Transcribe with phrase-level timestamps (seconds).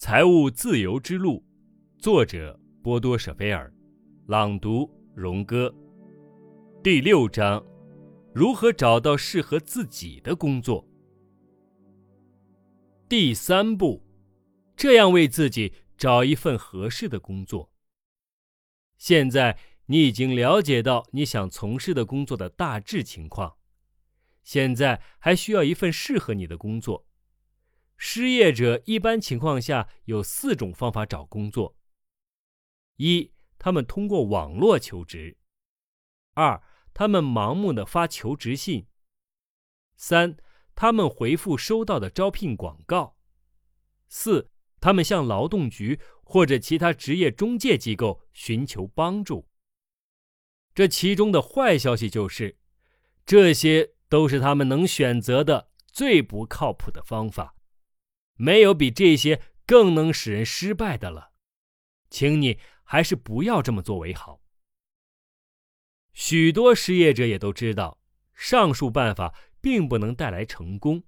[0.00, 1.44] 财务自由之路，
[1.98, 3.70] 作者波多舍菲尔，
[4.26, 5.72] 朗读荣哥。
[6.82, 7.62] 第六章：
[8.32, 10.88] 如何找到适合自己的工作。
[13.10, 14.02] 第三步，
[14.74, 17.70] 这样为自己找一份合适的工作。
[18.96, 23.54] 现在你已经了解到你想从事的工作的大致情况，
[24.42, 27.06] 现在还需要一份适合你的工作。
[28.02, 31.76] 失业者一般情况下有四种方法找工作：
[32.96, 35.36] 一，他们通过网络求职；
[36.32, 36.62] 二，
[36.94, 38.86] 他们盲目的发求职信；
[39.96, 40.38] 三，
[40.74, 43.18] 他们回复收到的招聘广告；
[44.08, 49.46] 四，他们向劳动局或者其他职业中介机构寻求帮助。
[50.74, 52.56] 这其中的坏消息就是，
[53.26, 57.54] 这些都是他们能选择的最不靠谱的方法。
[58.40, 61.32] 没有比这些更能使人失败的了，
[62.08, 64.40] 请你还是不要这么做为好。
[66.14, 67.98] 许多失业者也都知道，
[68.34, 71.04] 上述办法并不能带来成功。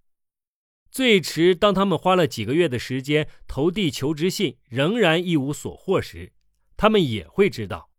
[0.90, 6.34] 最迟，当他们花了几个月的时间投递求职信，仍然一无所获时，
[6.76, 7.90] 他们也会知道。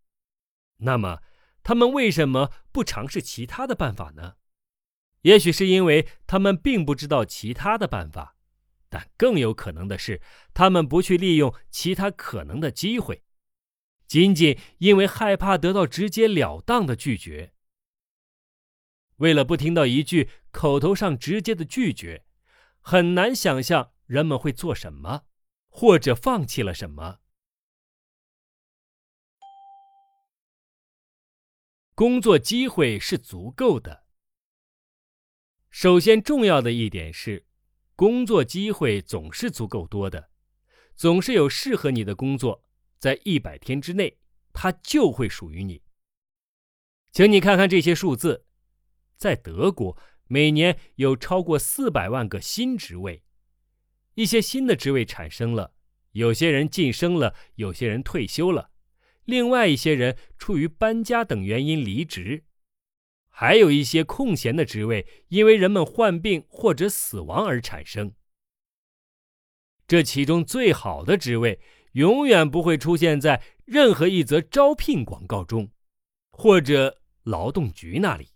[0.77, 1.23] 那么，
[1.63, 4.35] 他们为什么不尝试其他的办法呢？
[5.21, 8.37] 也许是因为他们并不知道其他的办法。
[8.93, 10.21] 但更有可能的是，
[10.53, 13.23] 他们不去利用其他可能的机会，
[14.05, 17.55] 仅仅因为害怕得到直截了当的拒绝。
[19.15, 22.23] 为了不听到一句口头上直接的拒绝，
[22.81, 25.25] 很难想象人们会做什么，
[25.69, 27.17] 或者放弃了什么。
[31.95, 34.05] 工作机会是足够的。
[35.71, 37.47] 首先，重要的一点是。
[37.95, 40.29] 工作机会总是足够多的，
[40.95, 42.63] 总是有适合你的工作，
[42.97, 44.17] 在一百天之内，
[44.51, 45.81] 它就会属于你。
[47.11, 48.45] 请你看看这些数字，
[49.15, 49.95] 在德国，
[50.27, 53.23] 每年有超过四百万个新职位，
[54.15, 55.75] 一些新的职位产生了，
[56.13, 58.71] 有些人晋升了，有些人退休了，
[59.25, 62.45] 另外一些人出于搬家等原因离职。
[63.35, 68.13] 还有一些空闲的职位，因为人们患病或者死亡而产生。
[69.87, 71.59] 这其中最好的职位，
[71.93, 75.71] 永远不会出现在任何一则招聘广告中，
[76.31, 78.29] 或者劳动局那里。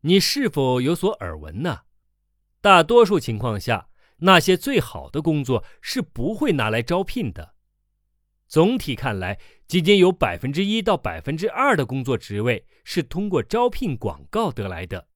[0.00, 1.82] 你是否有所耳闻呢？
[2.60, 7.53] 大多数情况下，那些最好的工作是不会拿来招聘的。
[8.46, 15.08] 总体看来，仅仅有百分之一到百分之二的工作职位是通过招聘广告得来的，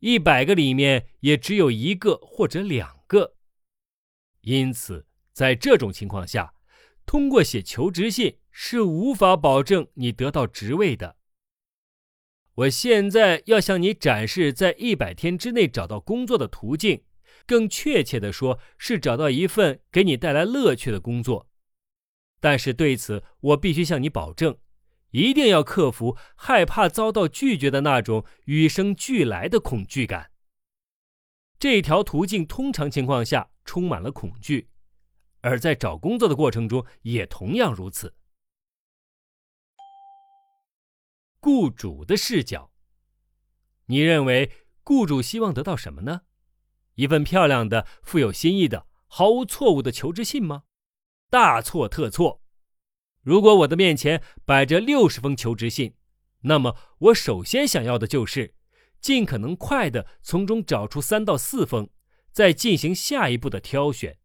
[0.00, 3.36] 一百个里面也只有一个或者两个。
[4.40, 6.54] 因此，在这种情况下，
[7.06, 11.16] 通过写求职信是无法保证你得到职位的。
[12.54, 17.02] 我现在要向你展示在一百天之内找到工作的途径，
[17.46, 21.48] 更确切的说，是找到一份给你带来乐趣的工作。
[22.44, 24.58] 但是对此，我必须向你保证，
[25.12, 30.30] 一定要克服害怕遭到拒绝的那种与生俱来的恐惧感。
[31.58, 34.68] 这条途径通常情况下充满了恐惧，
[35.40, 38.14] 而在找工作的过程中也同样如此。
[41.40, 42.70] 雇主的视角，
[43.86, 46.20] 你认为雇主希望得到什么呢？
[46.96, 50.64] 一份漂亮的、富有新意的、毫无错误的求职信吗？
[51.34, 52.42] 大错特错！
[53.20, 55.96] 如果我的面前摆着六十封求职信，
[56.42, 58.54] 那么我首先想要的就是
[59.00, 61.90] 尽可能快的从中找出三到四封，
[62.30, 64.16] 再进行下一步的挑选。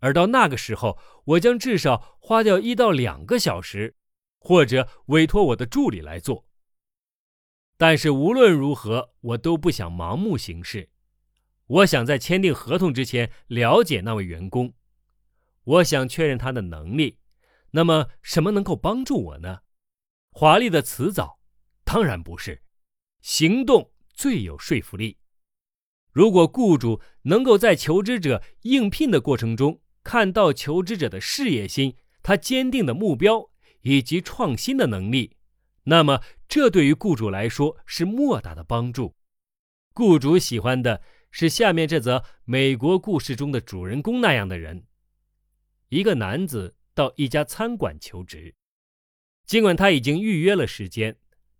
[0.00, 3.94] 而到那个时候，我将至少花掉一到两个小时，
[4.40, 6.48] 或者委托我的助理来做。
[7.76, 10.90] 但是无论如何，我都不想盲目行事。
[11.68, 14.74] 我想在签订合同之前了解那位员工。
[15.64, 17.18] 我想确认他的能力，
[17.70, 19.60] 那么什么能够帮助我呢？
[20.30, 21.38] 华丽的辞藻，
[21.84, 22.62] 当然不是。
[23.20, 25.18] 行动最有说服力。
[26.12, 33.50] 如果雇主能够在求职者应聘的过程中看到求职者的事业心、他坚定的目标
[33.80, 35.36] 以及创新的能力，
[35.84, 39.16] 那么这对于雇主来说是莫大的帮助。
[39.94, 44.84] 雇主喜欢的是下面这则美国故事中的主人公那样的人。
[45.88, 48.54] 一个男子到一家餐馆求职，
[49.44, 51.16] 尽管他已经预约了时间，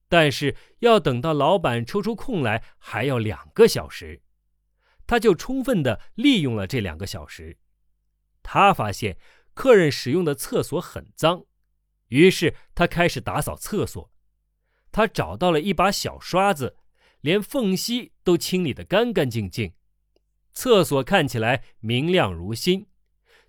[0.09, 4.23] 但是要等到老板抽出空来还要两个小时，
[5.07, 7.59] 他就充分的利用了这两个小时。
[8.43, 9.19] 他发现
[9.55, 11.45] 客人使用的厕所很脏，
[12.09, 14.11] 于是他开始打扫厕所。
[14.91, 16.77] 他找到了一把小刷子，
[17.21, 19.73] 连缝隙都清理得干干净净，
[20.53, 22.87] 厕所看起来明亮如新，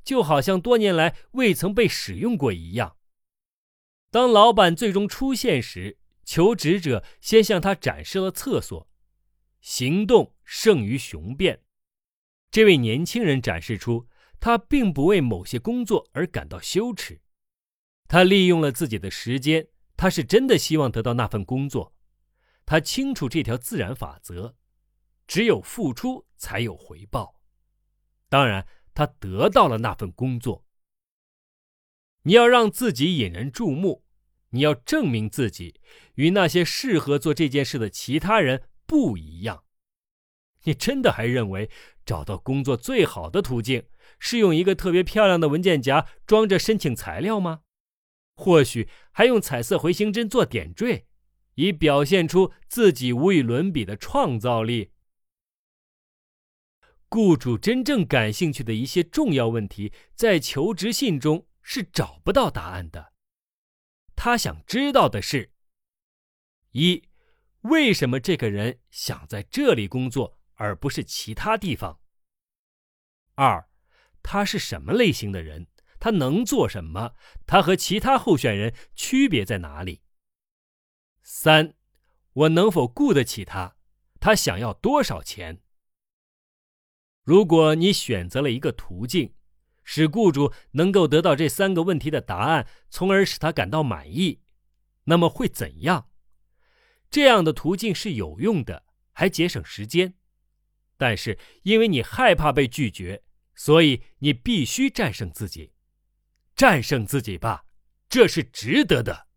[0.06, 2.96] 就好像多年来未曾被使用过一样。
[4.12, 8.88] 当老板最终出现时，求职者先向他展示了厕所。
[9.60, 11.64] 行动胜于雄辩。
[12.52, 14.08] 这位年轻人展示出
[14.40, 17.20] 他并不为某些工作而感到羞耻。
[18.08, 19.68] 他利用了自己的时间，
[19.98, 21.96] 他是真的希望得到那份工作。
[22.64, 24.56] 他清楚这条自然法则：
[25.26, 27.42] 只有付出才有回报。
[28.30, 30.66] 当然，他得到了那份工作。
[32.24, 34.04] 你要让自己引人注目，
[34.50, 35.80] 你要证明自己
[36.16, 38.64] 与那些适合做这件事的其他人。
[38.88, 39.64] 不一样，
[40.64, 41.72] 你真的还认为
[42.06, 43.84] 找到工作最好的途径
[44.20, 47.62] 是用一个特别漂亮的文件夹装着申请材料吗？
[48.36, 51.08] 或许还用彩色回形针做点缀，
[51.56, 54.92] 以表现出自己无与伦比的创造力。
[57.10, 63.14] 雇主真正感兴趣的一些重要问题，在求职信中是找不到答案的。
[64.16, 65.52] 他想知道的是：
[66.72, 67.04] 一。
[67.62, 72.00] 为什么这个人想在这里工作，而不是其他地方？
[73.34, 73.68] 二，
[74.22, 75.68] 他是什么类型的人？
[76.00, 77.16] 他能做什么？
[77.48, 80.04] 他和其他候选人区别在哪里？
[81.24, 81.74] 三，
[82.34, 83.78] 我能否雇得起他？
[84.20, 85.64] 他想要多少钱？
[87.26, 89.34] 如果你选择了一个途径，
[89.84, 94.42] 使雇主能够得到这三个问题的答案，从而使他感到满意，
[95.06, 96.08] 那么会怎样？
[97.10, 100.14] 这样的途径是有用的，还节省时间，
[100.98, 103.24] 但是因为你害怕被拒绝，
[103.56, 105.74] 所以你必须战胜自己。
[106.56, 107.66] 战胜自己吧，
[108.08, 109.28] 这是值得的。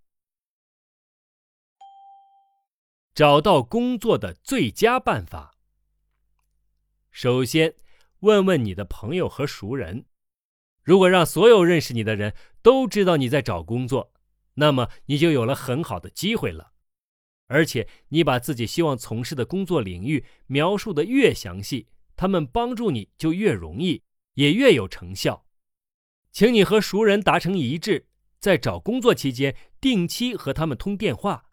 [3.14, 5.58] 找到工作的最佳办法。
[7.11, 7.75] 首先，
[8.21, 10.05] 问问你的朋友和熟人。
[10.83, 14.13] 如果让所有认识你的人都知道你在找工作，
[14.55, 16.73] 那么你就有了很好的机会了。
[17.47, 24.03] 而且，你把自己希望从事的工作领域描述的越详细，他们帮助你就越容易，
[24.35, 25.47] 也越有成效。
[26.31, 28.07] 请你和熟人达成一致，
[28.39, 31.47] 在找工作期间定期和他们通电话，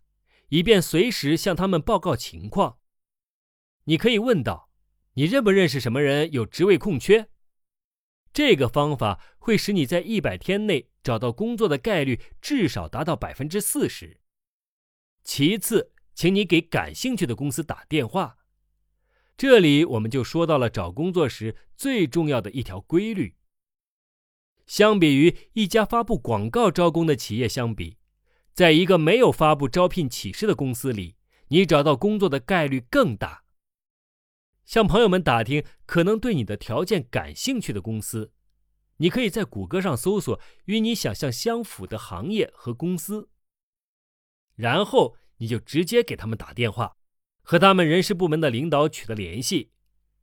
[0.50, 2.78] 以便随时向他们报告情况。
[3.86, 4.70] 你可以问道
[5.16, 7.28] ：“你认不认识什么人有职位空缺？”
[8.32, 14.20] 这个方法会使你在一百天内找到工作的概率至少达到百分之四十。
[15.24, 18.38] 其次，请你给感兴趣的公司打电话。
[19.38, 23.38] 这里我们就说到了找工作时最重要的一条规律。
[24.68, 27.98] 相比于一家发布广告招工的企业相比，
[28.52, 31.16] 在一个没有发布招聘启事的公司里，
[31.48, 33.45] 你找到工作的概率更大。
[34.66, 38.32] 向朋友们打听可能对你的条件感兴趣的公司，
[38.98, 43.30] 你可以在谷歌上搜索与你想象相符的行业和公司。
[44.56, 46.98] 然后你就直接给他们打电话，
[47.42, 49.72] 和他们人事部门的领导取得联系。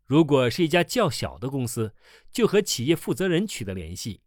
[0.05, 1.95] 如果是一家较小的公司，
[2.31, 4.23] 就和企业负责人取得联系。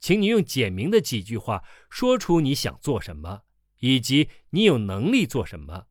[0.00, 3.42] 请你用简明的几句话说出你想做什么，
[3.78, 5.86] 以及你有能力做什么，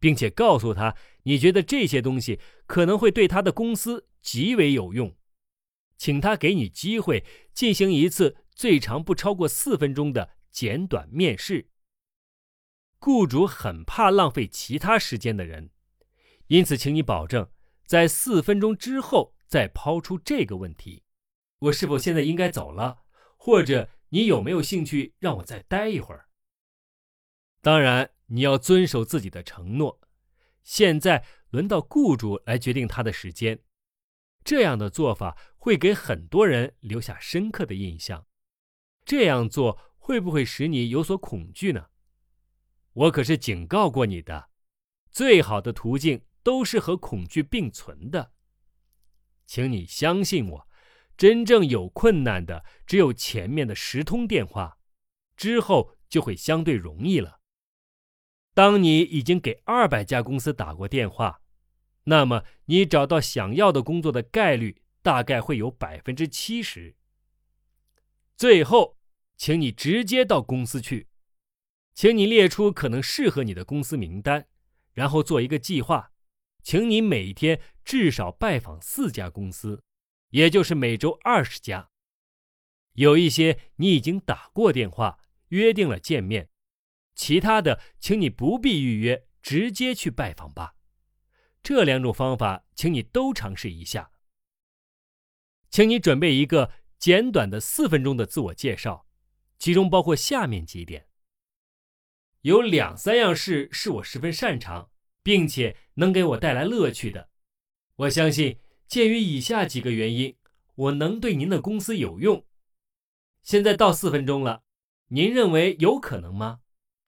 [0.00, 5.16] 并且告诉他你觉得这些东西可能会对他的公司极为有用。
[5.96, 11.70] 请他给你机会进行一次最长不超过四分钟的简短面试。
[13.00, 15.70] 雇主很怕浪费其他时间的人，
[16.46, 17.50] 因此，请你保证
[17.84, 21.02] 在四分钟之后再抛出这个问题：
[21.58, 23.00] 我是否现在应该走了？
[23.36, 26.28] 或者你有没有兴趣让我再待一会儿？
[27.60, 30.00] 当然，你要遵守自己的承诺。
[30.62, 33.60] 现在轮到雇主来决定他的时间，
[34.44, 38.26] 这样的做法会给很多人留下深刻的印象。
[39.04, 41.86] 这样做会不会使你有所恐惧呢？
[42.92, 44.50] 我可是警告过你的，
[45.10, 48.32] 最好的途径都是和恐惧并存的。
[49.46, 50.68] 请你相信我，
[51.16, 54.78] 真正有困难的只有前面的十通电话，
[55.36, 57.37] 之后就会相对容易了。
[58.58, 61.42] 当你已经给二百家公司打过电话，
[62.02, 66.96] 那么你找到想要的工作的概率大概会有百分之七十。
[68.36, 68.98] 最后，
[69.36, 71.06] 请你直接到公司去。
[71.94, 74.48] 请你列出可能适合你的公司名单，
[74.92, 76.10] 然后做一个计划。
[76.60, 79.84] 请你每天至少拜访四家公司，
[80.30, 81.90] 也就是每周二十家。
[82.94, 86.48] 有一些你已经打过电话约定了见面，
[87.18, 90.76] 其他的请你不必预约，直接去拜访吧。
[91.64, 94.12] 这两种方法，请你都尝试一下。
[95.68, 99.04] 请你准备一个简短的四分钟的自我介绍，
[99.58, 101.08] 其中包括下面几点：
[102.42, 104.88] 有两三样事是我十分擅长，
[105.24, 107.28] 并且能给我带来乐趣的。
[107.96, 110.36] 我相信，鉴于以下几个原因，
[110.76, 112.46] 我能对您的公司有用。
[113.42, 114.62] 现在到四分钟了，
[115.08, 116.60] 您认为有可能吗？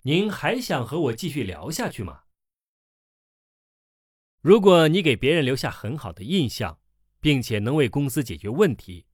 [0.02, 2.23] 您还想和我继续聊下去吗？
[4.40, 6.80] 如果你给别人留下很好的印象，
[7.21, 9.04] 并且能为公司解决问题，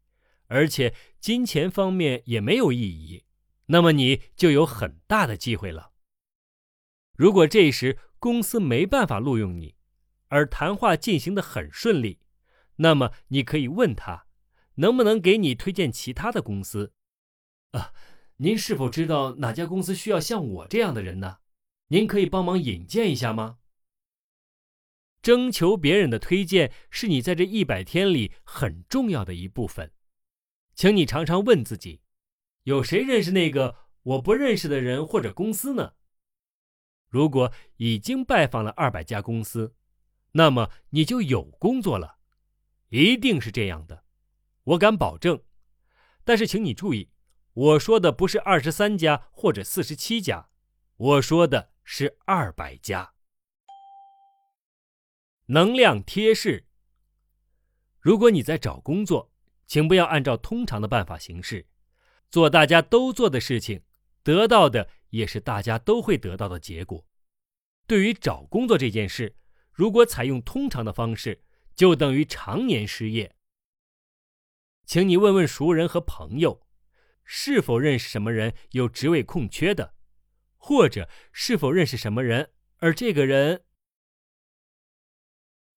[0.47, 3.25] 而且金钱方面也没有异议，
[3.66, 5.93] 那么你就有很大的机会了。
[7.16, 9.75] 如果这时公司没办法录用你，
[10.28, 12.21] 而谈话进行的很顺利，
[12.76, 14.28] 那么你可以问他，
[14.76, 16.93] 能不能给你推荐其他的公司。
[17.73, 17.93] 啊，
[18.38, 21.38] 您是否知道哪家公司需要像我这样的人呢？
[21.88, 23.59] 您可以帮忙引荐一下吗？
[25.23, 29.90] 征求别人的推荐是你在这一百天里很重要的一部分，
[30.75, 32.02] 请你常常问自己：
[32.64, 35.95] 有谁认识那个我不认识的人或者公司呢？
[37.09, 39.75] 如果已经拜访了二百家公司，
[40.33, 42.19] 那么你就有工作了，
[42.90, 44.05] 一定是这样的，
[44.64, 45.43] 我敢保证。
[46.23, 47.09] 但是，请你注意，
[47.57, 50.51] 我说的不是二十三家或者四十七家，
[50.97, 53.15] 我说的是二百家。
[55.47, 56.67] 能量贴士：
[57.99, 59.33] 如果你在找工作，
[59.67, 61.67] 请不要按照通常的办法行事，
[62.29, 63.83] 做大家都做的事情，
[64.23, 67.07] 得到的也是大家都会得到的结果。
[67.87, 69.35] 对于找工作这件事，
[69.73, 71.43] 如果采用通常的方式，
[71.75, 73.35] 就等于常年失业。
[74.85, 76.66] 请你问问熟人和朋友，
[77.26, 79.95] 是否认识什么人有职位空缺的，
[80.56, 83.64] 或者是否认识什么人，而这个人。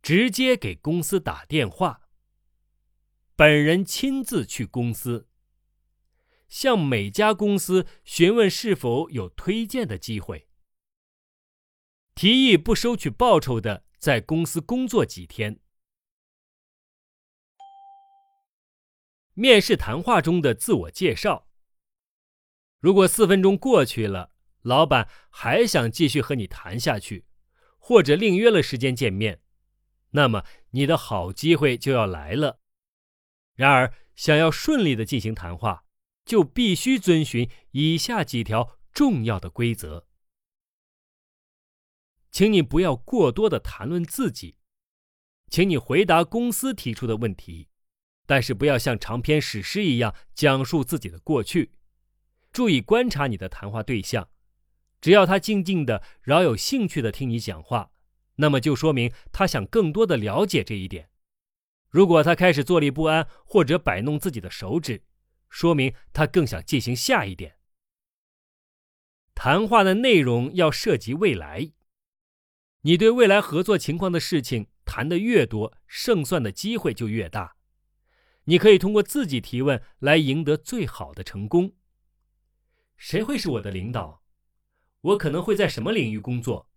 [0.02, 2.08] 直接给公司打电话，
[3.36, 5.28] 本人亲自去公司，
[6.48, 10.48] 向每家公司询问是否有推荐的机会，
[12.16, 15.60] 提议不收取报酬的在公司工作几天。
[19.40, 21.48] 面试谈话中的自我介绍，
[22.82, 27.26] 如果四分钟过去了，老板还想继续和你谈下去，
[27.78, 29.42] 或者另约了时间见面。
[30.10, 32.60] 那么你的好机会就要来了。
[33.56, 35.86] 然而，想要顺利的进行谈话，
[36.26, 40.06] 就必须遵循以下几条重要的规则。
[42.30, 44.58] 请你不要过多的谈论自己，
[45.48, 47.70] 请你回答公司提出的问题，
[48.30, 51.72] 但是不要像长篇史诗一样讲述自己的过去。
[52.52, 54.30] 注意观察你的谈话对象，
[55.02, 57.90] 只要他静静的、饶有兴趣的听你讲话。
[58.36, 61.10] 那么就说明他想更多的了解这一点。
[61.90, 65.02] 如果他开始坐立不安或者摆弄自己的手指，
[65.50, 67.56] 说明他更想进行下一点。
[69.34, 71.72] 谈话的内容要涉及未来，
[72.82, 77.56] 你对未来合作情况的事情谈得越多，胜算的机会就越大。
[78.46, 81.74] 你可以通过自己提问来赢得最好的成功。
[82.98, 84.24] 谁会是我的领导？
[85.02, 86.70] 我可能会在什么领域工作？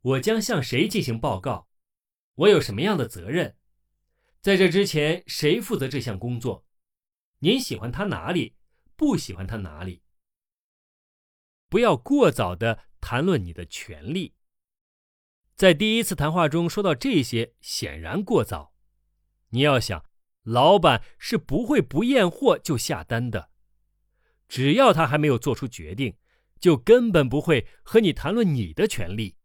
[0.00, 1.68] 我将向谁进行报告？
[2.34, 3.56] 我有什么样的责任？
[4.40, 6.66] 在这之前，谁负责这项工作？
[7.38, 8.56] 您喜欢他哪里？
[8.96, 10.02] 不喜欢他哪里？
[11.68, 14.34] 不要过早的谈论你的权利。
[15.56, 18.74] 在第一次谈话中说到这些，显然过早。
[19.50, 20.04] 你要想，
[20.44, 23.50] 老板是不会不验货就下单的。
[24.48, 26.16] 只要他还没有做出决定，
[26.60, 29.36] 就根本不会和你谈论你的权利。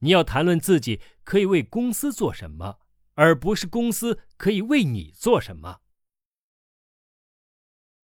[0.00, 2.80] 你要谈论自己可以为公司做什么，
[3.14, 5.80] 而不是公司可以为你做什么。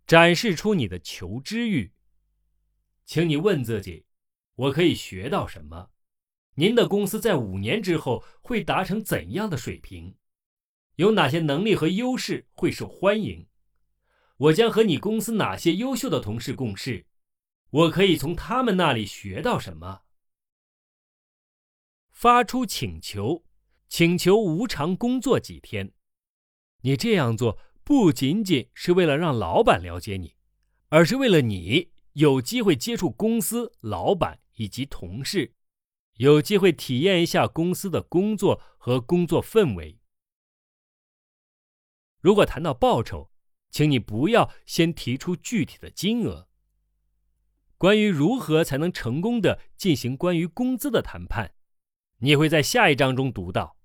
[0.08, 1.94] 展示出你的求知欲，
[3.06, 4.06] 请你问自己：
[4.56, 5.91] 我可以学到什么？
[6.56, 10.15] 您的公司在五年之后会达成怎样的水平？
[11.00, 13.48] 有哪些能力和优势会受欢迎？
[14.36, 17.06] 我将和你公司哪些优秀的同事共事？
[17.70, 20.01] 我可以从他们那里学到什么？
[22.12, 23.46] 发出请求，
[23.88, 25.94] 请求无偿工作几天。
[26.82, 30.36] 你这样做不仅仅是为了让老板了解你，
[30.89, 35.53] 而是为了你有机会接触公司、老板以及同事，
[36.18, 39.98] 有机会体验一下公司的工作和工作氛围。
[42.21, 43.29] 如果谈到报酬，
[43.69, 46.47] 请你不要先提出具体的金额。
[47.77, 51.53] 关于如何才能成功的进行关于工资的谈判，
[52.17, 53.77] 你会在下一章中读到。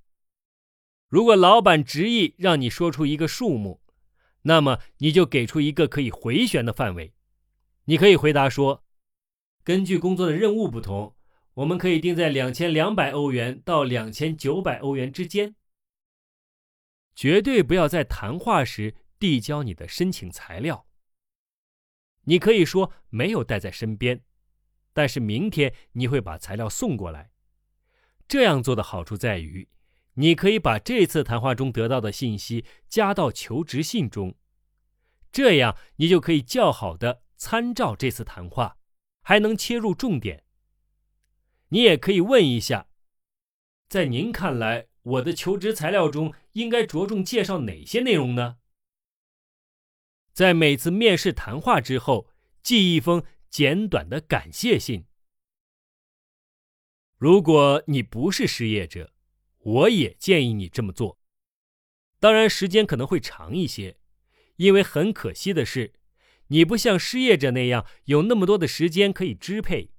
[1.09, 3.81] 如果老板执意让你说出一个数目，
[4.43, 7.15] 那么你就给出一个可以回旋的范围。
[7.85, 8.83] 你可以回答说
[9.63, 11.15] ：“根据工作的任务不同，
[11.55, 15.55] 我们可以定在两千两百欧元到两千九百欧元之间。”
[17.15, 20.87] 绝对不要在谈话时递交你的申请材料。
[22.25, 24.23] 你可以说没有带在身边，
[24.93, 27.31] 但是明天你会把材料送过来。
[28.27, 29.69] 这样做的好处在于，
[30.15, 34.35] 你可以把这次谈话中得到的信息加到求职信中，
[35.31, 38.79] 这样你就可以较好的参照这次谈话，
[39.23, 40.45] 还能切入重点。
[41.69, 42.89] 你也可以问一下，
[43.89, 48.57] 在您看来，我的求职材料中应该着重介绍哪些内容呢？
[50.33, 52.29] 在每次面试谈话之后，
[52.63, 55.05] 寄一封简短的感谢信。
[57.17, 59.13] 如果你不是失业者，
[59.59, 61.21] 我也建议你这么做。
[62.19, 63.99] 当然，时间可能会长一些，
[64.57, 65.93] 因为很可惜的是，
[66.49, 69.91] 你不像失业者那样有那么多的时间可以支配。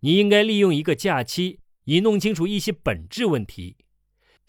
[0.00, 3.76] 你应该利用一个假期，以弄清楚一些本质问题，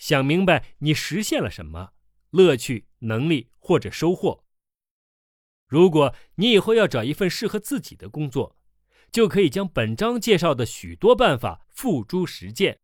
[0.01, 1.93] 想明白你实现了什么
[2.31, 4.43] 乐趣、能力或者收获。
[5.67, 8.57] 如果你以后要找一份适合自己的工作，
[9.11, 12.79] 就可以将本章介绍的许多办法付诸实践。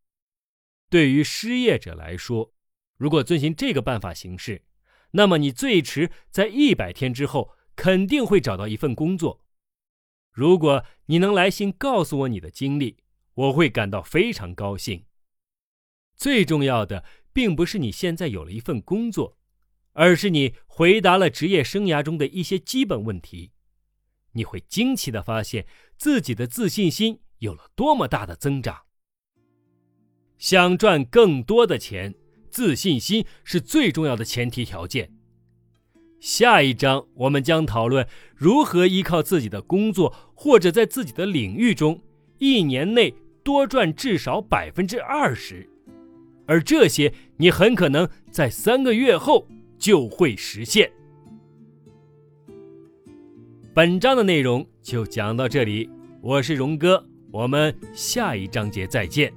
[0.88, 2.54] 对于失业者来说，
[2.96, 4.64] 如果遵循这个办法行事，
[5.10, 9.44] 那么你最迟在一百天之后肯定会找到一份工作。
[10.30, 12.98] 如果你能来信告诉我你的经历，
[13.34, 15.04] 我会感到非常高兴。
[16.18, 19.38] 最重要的，并不是你现在有了一份工作。
[19.94, 23.50] 而是你回答了职业生涯中的一些基本问题，
[24.32, 28.82] 你会惊奇的发现自己的自信心有了多么大的增长。
[30.38, 32.14] 想赚更多的钱，
[32.48, 35.12] 自信心是最重要的前提条件。
[36.20, 42.00] 下一章我们将讨论如何依靠自己的工作或者在自己的领域中
[42.38, 45.68] 一年内多赚至少百分之二十，
[46.48, 49.46] 而这些你很可能在三个月后。
[49.78, 50.90] 就会实现。
[53.72, 55.88] 本章的内容就讲到这里，
[56.20, 59.32] 我是荣哥，我们下一章节再见。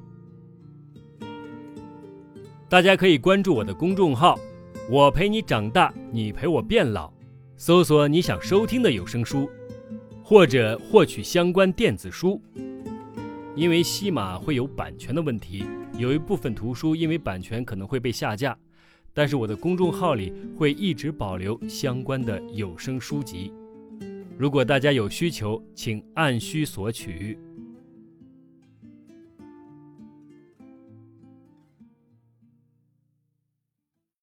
[2.67, 4.36] 大家可以关注我的公众号
[4.89, 7.13] “我陪你长大，你陪我变老”，
[7.56, 9.47] 搜索你想收听的有声书，
[10.24, 12.41] 或者获取相关电子书。
[13.54, 15.66] 因为西马会有版权的问题，
[15.98, 18.58] 有一部分图书因为版权可能会被下架。
[19.14, 23.52] 但是我的公众号里会一直保留相关的有声书籍，
[24.38, 27.38] 如果大家有需求，请按需索取。